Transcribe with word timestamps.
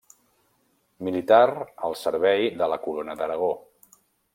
Militar 1.09 1.43
al 1.59 1.95
servei 2.07 2.51
de 2.63 2.75
la 2.75 2.83
Corona 2.89 3.23
d'Aragó. 3.23 3.57